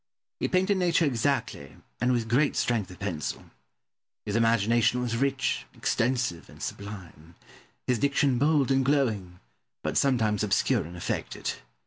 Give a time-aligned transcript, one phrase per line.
[0.39, 3.51] He painted nature exactly, and with great strength of pencil.
[4.25, 7.35] His imagination was rich, extensive, and sublime:
[7.85, 9.39] his diction bold and glowing,
[9.83, 11.53] but sometimes obscure and affected.